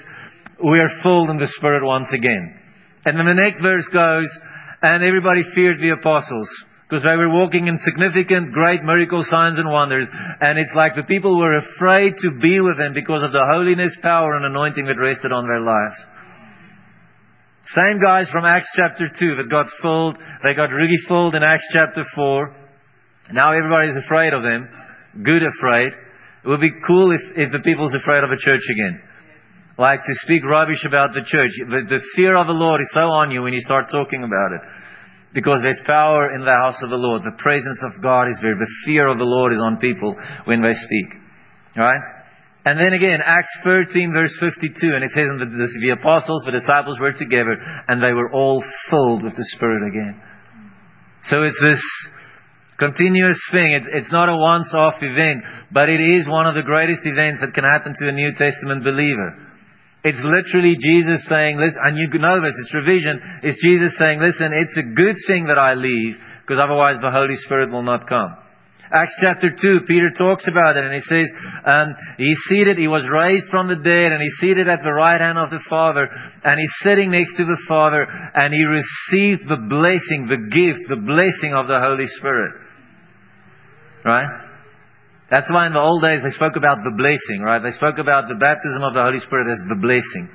[0.62, 2.62] we are filled in the Spirit once again.
[3.06, 4.30] And then the next verse goes,
[4.82, 6.50] and everybody feared the apostles.
[6.86, 10.08] Because they were walking in significant, great miracle signs and wonders.
[10.39, 13.98] And it's like the people were afraid to be with them because of the holiness,
[14.02, 15.98] power, and anointing that rested on their lives.
[17.74, 21.65] Same guys from Acts chapter 2 that got filled, they got really filled in Acts
[21.74, 22.56] chapter 4.
[23.34, 24.69] Now everybody's afraid of them.
[25.24, 25.93] Good afraid.
[26.45, 29.02] It would be cool if, if the people's afraid of a church again.
[29.80, 31.50] Like to speak rubbish about the church.
[31.58, 34.54] The, the fear of the Lord is so on you when you start talking about
[34.54, 34.62] it.
[35.36, 37.21] Because there's power in the house of the Lord.
[37.21, 38.56] The presence of God is there.
[38.56, 40.15] The fear of the Lord is on people
[40.48, 41.19] when they speak.
[41.76, 42.00] Right?
[42.63, 46.98] And then again, Acts 13 verse 52, and it says, that the apostles, the disciples
[46.98, 47.54] were together,
[47.88, 50.17] and they were all filled with the Spirit again.
[51.30, 51.84] So it's this
[52.80, 53.78] continuous thing.
[53.78, 57.54] It's, it's not a once-off event, but it is one of the greatest events that
[57.54, 59.38] can happen to a New Testament believer.
[60.06, 63.18] It's literally Jesus saying, listen, and you know this, it's revision.
[63.41, 66.13] It's Jesus saying, listen, it's a good thing that I leave,
[66.46, 68.38] because otherwise the Holy Spirit will not come.
[68.94, 71.26] Acts chapter 2, Peter talks about it and he says,
[71.65, 75.20] um, he's seated, he was raised from the dead and he's seated at the right
[75.20, 76.08] hand of the Father
[76.44, 81.02] and he's sitting next to the Father and he received the blessing, the gift, the
[81.02, 82.54] blessing of the Holy Spirit.
[84.06, 84.44] Right?
[85.36, 87.60] That's why in the old days they spoke about the blessing, right?
[87.60, 90.32] They spoke about the baptism of the Holy Spirit as the blessing.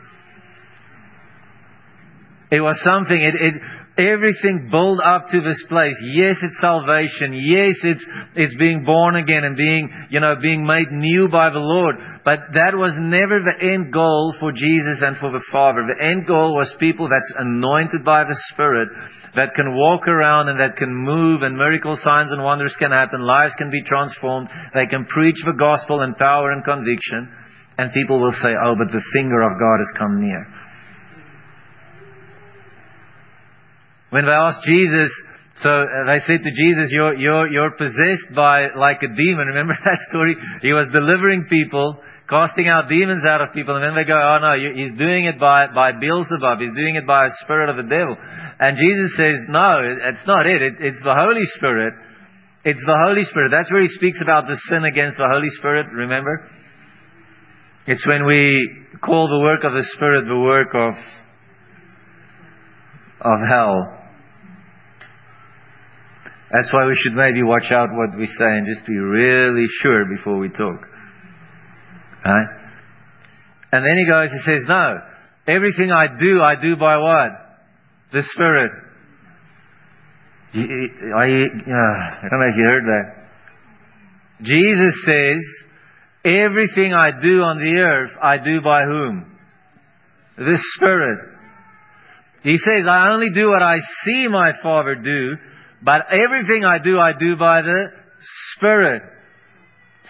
[2.53, 3.55] It was something, it, it,
[3.99, 5.97] everything built up to this place.
[6.15, 7.35] Yes, it's salvation.
[7.35, 11.63] Yes, it's, it's being born again and being, you know, being made new by the
[11.63, 11.97] Lord.
[12.25, 15.83] But that was never the end goal for Jesus and for the Father.
[15.87, 18.89] The end goal was people that's anointed by the Spirit
[19.35, 23.23] that can walk around and that can move and miracle signs and wonders can happen.
[23.23, 24.49] Lives can be transformed.
[24.75, 27.31] They can preach the gospel in power and conviction.
[27.79, 30.45] And people will say, oh, but the finger of God has come near.
[34.11, 35.11] When they asked Jesus,
[35.57, 39.47] so uh, they said to Jesus, you're, you're, you're possessed by like a demon.
[39.55, 40.37] Remember that story?
[40.63, 41.99] He was delivering people
[42.31, 45.35] casting out demons out of people, and then they go, oh no, he's doing it
[45.41, 48.15] by, by Beelzebub, he's doing it by a spirit of the devil.
[48.15, 51.93] And Jesus says, no, it's not it, it it's the Holy Spirit.
[52.63, 53.51] It's the Holy Spirit.
[53.51, 56.47] That's where he speaks about the sin against the Holy Spirit, remember?
[57.89, 60.95] It's when we call the work of the Spirit the work of,
[63.27, 64.00] of hell.
[66.53, 70.05] That's why we should maybe watch out what we say and just be really sure
[70.07, 70.87] before we talk.
[72.25, 72.49] Right?
[73.73, 74.99] And then he goes, he says, no,
[75.47, 77.31] everything I do, I do by what?
[78.13, 78.73] The Spirit.
[80.53, 83.21] I, uh, I don't know if you heard that.
[84.43, 85.39] Jesus says,
[86.25, 89.39] everything I do on the earth, I do by whom?
[90.37, 91.19] The Spirit.
[92.43, 95.37] He says, I only do what I see my Father do,
[95.83, 97.87] but everything I do, I do by the
[98.57, 99.03] Spirit.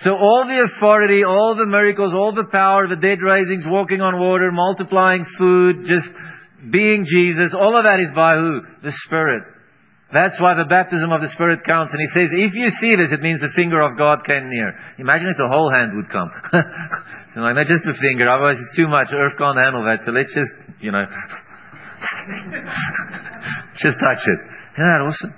[0.02, 4.18] So all the authority, all the miracles, all the power, the dead raisings, walking on
[4.18, 6.08] water, multiplying food, just
[6.70, 8.62] being Jesus, all of that is by who?
[8.82, 9.42] The Spirit.
[10.12, 11.94] That's why the baptism of the Spirit counts.
[11.94, 14.74] And he says, if you see this, it means the finger of God came near.
[14.98, 16.30] Imagine if the whole hand would come.
[17.38, 19.14] like, not just the finger, otherwise it's too much.
[19.14, 20.02] Earth can't handle that.
[20.02, 20.50] So let's just,
[20.82, 21.06] you know,
[23.78, 24.40] just touch it.
[24.74, 25.30] Isn't that awesome?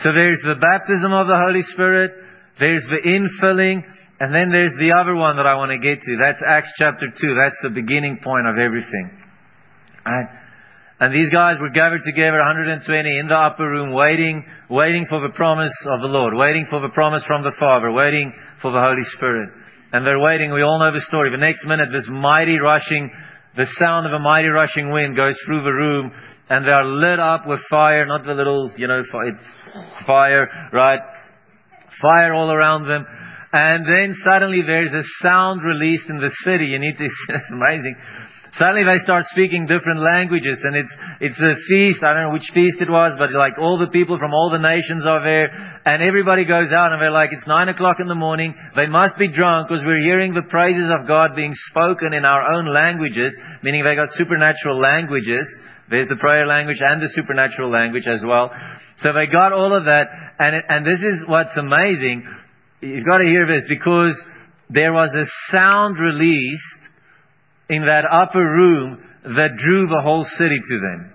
[0.00, 2.12] So there's the baptism of the Holy Spirit.
[2.58, 3.84] There's the infilling.
[4.20, 6.12] And then there's the other one that I want to get to.
[6.16, 7.34] That's Acts chapter 2.
[7.34, 9.18] That's the beginning point of everything.
[10.06, 10.30] Right?
[11.02, 15.34] And these guys were gathered together, 120 in the upper room, waiting, waiting for the
[15.34, 19.02] promise of the Lord, waiting for the promise from the Father, waiting for the Holy
[19.18, 19.50] Spirit.
[19.90, 20.52] And they're waiting.
[20.54, 21.34] We all know the story.
[21.34, 23.10] The next minute, this mighty rushing,
[23.56, 26.12] the sound of a mighty rushing wind goes through the room,
[26.52, 29.40] and they are lit up with fire, not the little, you know, it's
[30.06, 31.00] fire, right?
[32.02, 33.06] Fire all around them.
[33.54, 36.66] And then suddenly there's a sound released in the city.
[36.66, 37.96] You need to, it's amazing.
[38.54, 42.04] Suddenly they start speaking different languages and it's, it's a feast.
[42.04, 44.60] I don't know which feast it was, but like all the people from all the
[44.60, 45.48] nations are there
[45.86, 48.52] and everybody goes out and they're like, it's nine o'clock in the morning.
[48.76, 52.52] They must be drunk because we're hearing the praises of God being spoken in our
[52.52, 55.48] own languages, meaning they got supernatural languages.
[55.88, 58.52] There's the prayer language and the supernatural language as well.
[58.98, 62.28] So they got all of that and, it, and this is what's amazing.
[62.82, 64.12] You've got to hear this because
[64.68, 66.81] there was a sound released
[67.72, 71.12] in that upper room that drew the whole city to them.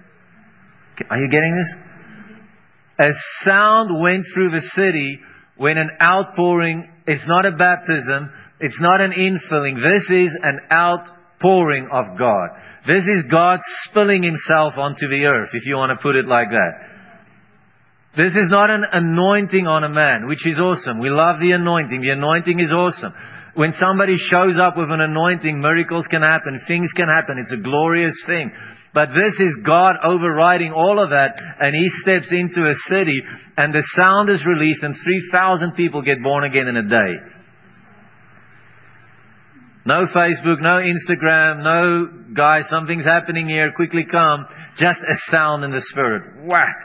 [1.10, 1.76] Are you getting this?
[3.00, 3.12] A
[3.46, 5.20] sound went through the city
[5.56, 11.90] when an outpouring, it's not a baptism, it's not an infilling, this is an outpouring
[11.92, 12.50] of God.
[12.88, 16.50] This is God spilling himself onto the earth, if you want to put it like
[16.50, 16.72] that.
[18.16, 21.00] This is not an anointing on a man, which is awesome.
[21.00, 22.02] We love the anointing.
[22.02, 23.14] The anointing is awesome.
[23.58, 27.42] When somebody shows up with an anointing, miracles can happen, things can happen.
[27.42, 28.52] It's a glorious thing.
[28.94, 33.18] But this is God overriding all of that, and He steps into a city,
[33.58, 37.14] and the sound is released, and 3,000 people get born again in a day.
[39.88, 44.46] No Facebook, no Instagram, no guys, something's happening here, quickly come.
[44.78, 46.46] Just a sound in the Spirit.
[46.46, 46.76] Whack!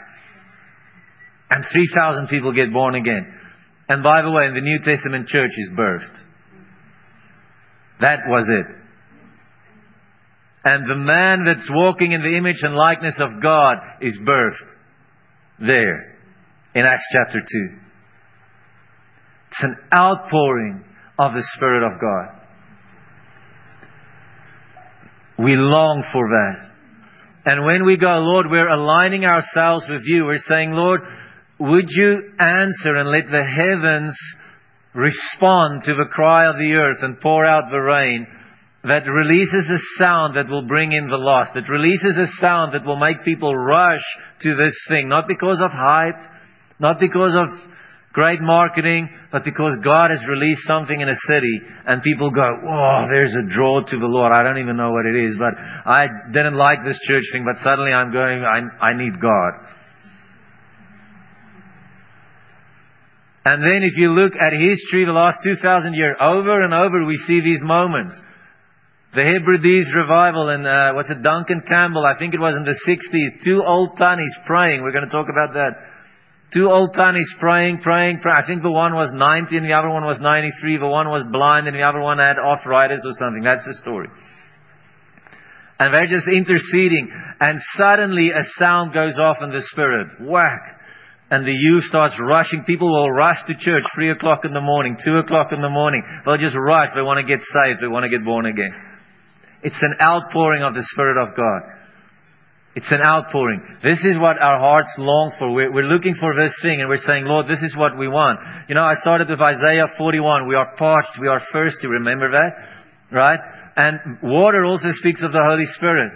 [1.51, 3.27] And 3,000 people get born again.
[3.91, 6.32] And by the way, the New Testament church is birthed.
[8.03, 8.67] That was it.
[10.65, 14.71] And the man that's walking in the image and likeness of God is birthed
[15.59, 16.19] there
[16.75, 17.47] in Acts chapter 2.
[19.51, 20.85] It's an outpouring
[21.19, 22.41] of the Spirit of God.
[25.39, 26.71] We long for that.
[27.45, 30.25] And when we go, Lord, we're aligning ourselves with you.
[30.25, 31.01] We're saying, Lord,
[31.59, 34.17] would you answer and let the heavens
[34.95, 38.27] respond to the cry of the earth and pour out the rain
[38.85, 42.85] that releases a sound that will bring in the lost, that releases a sound that
[42.85, 44.03] will make people rush
[44.41, 46.19] to this thing, not because of hype,
[46.81, 47.47] not because of
[48.13, 53.05] great marketing, but because God has released something in a city and people go, oh,
[53.09, 54.33] there's a draw to the Lord.
[54.33, 57.63] I don't even know what it is, but I didn't like this church thing, but
[57.63, 59.53] suddenly I'm going, I, I need God.
[63.45, 67.17] And then if you look at history, the last 2,000 years, over and over we
[67.17, 68.15] see these moments.
[69.15, 72.79] The Hebrides revival and, uh, what's it, Duncan Campbell, I think it was in the
[72.87, 74.83] 60s, two old tannies praying.
[74.83, 75.75] We're going to talk about that.
[76.55, 78.39] Two old tannies praying, praying, praying.
[78.43, 80.79] I think the one was 90 and the other one was 93.
[80.79, 83.43] The one was blind and the other one had arthritis or something.
[83.43, 84.09] That's the story.
[85.81, 87.11] And they're just interceding.
[87.41, 90.09] And suddenly a sound goes off in the spirit.
[90.21, 90.79] Whack
[91.33, 92.61] and the youth starts rushing.
[92.69, 96.05] People will rush to church three o'clock in the morning, two o'clock in the morning.
[96.27, 96.93] They'll just rush.
[96.95, 97.81] They want to get saved.
[97.81, 98.69] They want to get born again.
[99.65, 101.63] It's an outpouring of the Spirit of God.
[102.77, 103.65] It's an outpouring.
[103.83, 105.49] This is what our hearts long for.
[105.57, 108.37] We're, we're, looking for this thing and we're saying, Lord, this is what we want.
[108.69, 110.49] You know, I started with Isaiah 41.
[110.49, 111.17] We are parched.
[111.19, 111.89] We are thirsty.
[111.89, 112.53] Remember that?
[113.09, 113.41] Right?
[113.77, 116.13] And water also speaks of the Holy Spirit.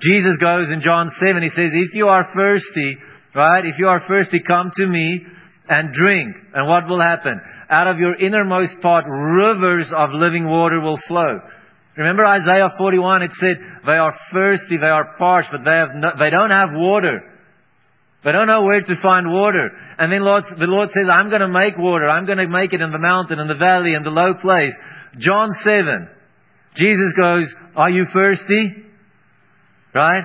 [0.00, 1.42] Jesus goes in John 7.
[1.42, 2.96] He says, if you are thirsty,
[3.34, 3.64] Right?
[3.64, 5.20] If you are thirsty, come to me
[5.68, 6.36] and drink.
[6.54, 7.40] And what will happen?
[7.70, 11.40] Out of your innermost part, rivers of living water will flow.
[11.96, 13.56] Remember Isaiah 41, it said,
[13.86, 17.20] they are thirsty, they are parched, but they, have no, they don't have water.
[18.24, 19.70] They don't know where to find water.
[19.98, 22.08] And then Lord, the Lord says, I'm going to make water.
[22.08, 24.72] I'm going to make it in the mountain, in the valley, in the low place.
[25.18, 26.08] John 7.
[26.74, 28.72] Jesus goes, are you thirsty?
[29.94, 30.24] Right?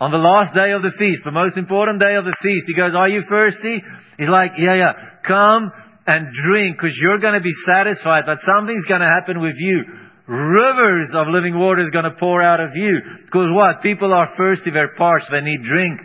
[0.00, 2.74] On the last day of the feast, the most important day of the feast, he
[2.78, 3.82] goes, are you thirsty?
[4.16, 4.92] He's like, yeah, yeah,
[5.26, 5.72] come
[6.06, 9.82] and drink because you're going to be satisfied, but something's going to happen with you.
[10.28, 12.94] Rivers of living water is going to pour out of you.
[13.26, 13.82] Because what?
[13.82, 16.00] People are thirsty, they're parched, they need drink.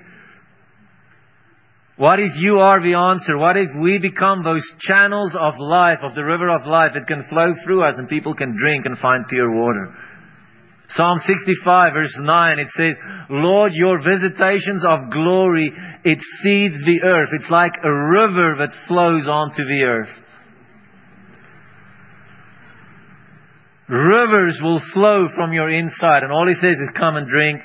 [1.96, 3.38] What if you are the answer?
[3.38, 7.24] What if we become those channels of life, of the river of life that can
[7.30, 9.94] flow through us and people can drink and find pure water?
[10.90, 12.94] Psalm 65 verse 9, it says,
[13.30, 15.72] Lord, your visitations of glory,
[16.04, 17.30] it feeds the earth.
[17.34, 20.10] It's like a river that flows onto the earth.
[23.90, 26.24] Rivers will flow from your inside.
[26.24, 27.62] And all he says is, come and drink.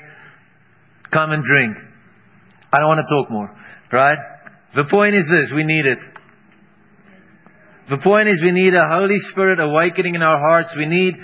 [1.11, 1.77] Come and drink.
[2.71, 3.55] I don't want to talk more.
[3.91, 4.17] Right?
[4.75, 5.97] The point is this, we need it.
[7.89, 10.75] The point is we need a Holy Spirit awakening in our hearts.
[10.77, 11.15] We need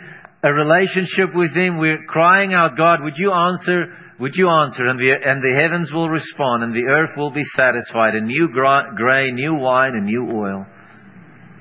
[0.46, 1.80] a relationship with Him.
[1.80, 3.90] We're crying out, God, would you answer?
[4.20, 4.86] Would you answer?
[4.86, 8.14] And the, and the heavens will respond and the earth will be satisfied.
[8.14, 10.66] A new grain, new wine, and new oil.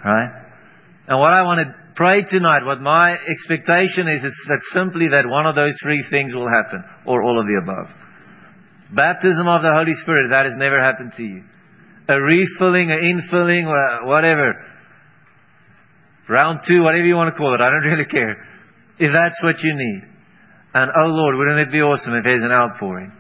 [0.04, 0.28] Right?
[1.08, 5.24] And what I want to pray tonight, what my expectation is, is that simply that
[5.26, 6.84] one of those three things will happen.
[7.06, 7.88] Or all of the above.
[8.94, 11.42] Baptism of the Holy Spirit, that has never happened to you.
[12.06, 13.64] A refilling, an infilling,
[14.04, 14.60] whatever.
[16.28, 18.36] Round two, whatever you want to call it, I don't really care.
[18.98, 20.02] If that's what you need.
[20.74, 23.12] And oh Lord, wouldn't it be awesome if there's an outpouring?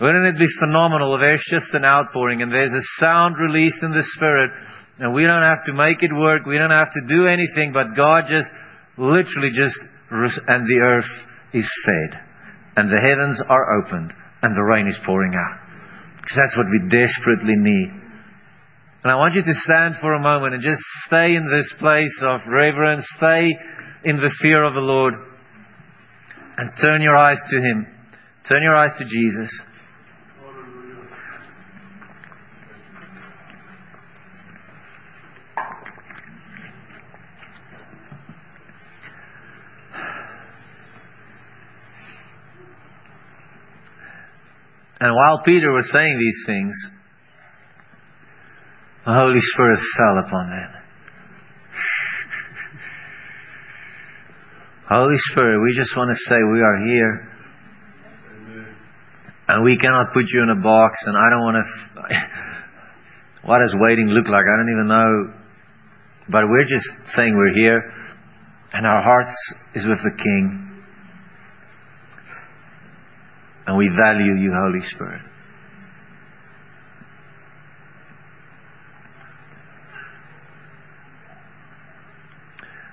[0.00, 3.90] Wouldn't it be phenomenal if there's just an outpouring and there's a sound released in
[3.90, 4.50] the Spirit
[4.98, 7.98] and we don't have to make it work, we don't have to do anything, but
[7.98, 8.46] God just
[8.96, 9.74] literally just,
[10.10, 11.12] and the earth
[11.52, 12.22] is fed
[12.76, 15.58] and the heavens are opened and the rain is pouring out.
[16.14, 17.97] Because that's what we desperately need.
[19.04, 22.22] And I want you to stand for a moment and just stay in this place
[22.26, 23.46] of reverence, stay
[24.04, 25.14] in the fear of the Lord,
[26.56, 27.86] and turn your eyes to Him.
[28.48, 29.62] Turn your eyes to Jesus.
[45.00, 46.97] And while Peter was saying these things,
[49.08, 50.70] the Holy Spirit fell upon them.
[54.86, 57.28] Holy Spirit, we just want to say we are here.
[59.48, 61.64] And we cannot put you in a box, and I don't want to.
[63.48, 64.44] what does waiting look like?
[64.44, 65.32] I don't even know.
[66.28, 66.84] But we're just
[67.16, 67.80] saying we're here,
[68.74, 69.34] and our hearts
[69.72, 70.84] is with the King.
[73.68, 75.22] And we value you, Holy Spirit.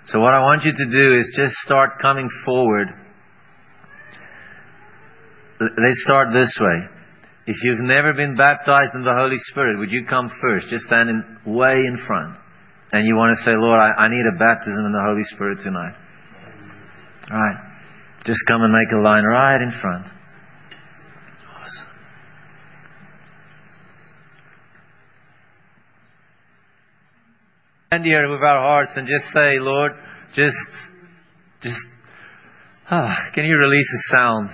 [0.07, 2.87] So what I want you to do is just start coming forward.
[5.59, 6.95] Let's start this way.
[7.47, 10.69] If you've never been baptized in the Holy Spirit, would you come first?
[10.69, 12.37] Just stand in, way in front.
[12.91, 15.59] And you want to say, Lord, I, I need a baptism in the Holy Spirit
[15.63, 15.95] tonight.
[17.31, 17.57] All right.
[18.25, 20.05] Just come and make a line right in front.
[27.87, 29.91] Stand here with our hearts and just say, Lord,
[30.33, 30.55] just,
[31.61, 31.77] just,
[32.91, 34.49] oh, can you release a sound?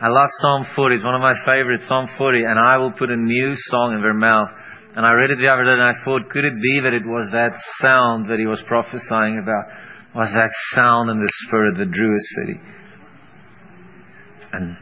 [0.00, 0.94] I love Psalm 40.
[0.94, 2.44] It's one of my favorites, Psalm 40.
[2.44, 4.48] And I will put a new song in their mouth.
[4.96, 7.06] And I read it the other day and I thought, could it be that it
[7.06, 9.70] was that sound that he was prophesying about?
[10.14, 12.60] Was that sound in the spirit that drew a city?
[14.52, 14.76] And